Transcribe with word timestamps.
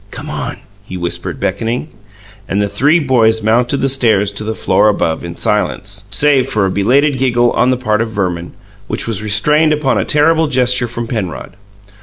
"Come 0.09 0.31
on," 0.31 0.57
he 0.83 0.97
whispered, 0.97 1.39
beckoning. 1.39 1.89
And 2.47 2.59
the 2.59 2.67
three 2.67 2.97
boys 2.97 3.43
mounted 3.43 3.81
the 3.81 3.87
stairs 3.87 4.31
to 4.31 4.43
the 4.43 4.55
floor 4.55 4.89
above 4.89 5.23
in 5.23 5.35
silence 5.35 6.05
save 6.09 6.49
for 6.49 6.65
a 6.65 6.71
belated 6.71 7.19
giggle 7.19 7.51
on 7.51 7.69
the 7.69 7.77
part 7.77 8.01
of 8.01 8.09
Verman, 8.09 8.53
which 8.87 9.07
was 9.07 9.21
restrained 9.21 9.73
upon 9.73 9.99
a 9.99 10.03
terrible 10.03 10.47
gesture 10.47 10.87
from 10.87 11.05
Penrod. 11.05 11.55